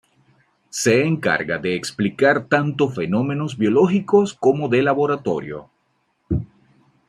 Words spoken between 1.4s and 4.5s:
de explicar tanto fenómenos biológicos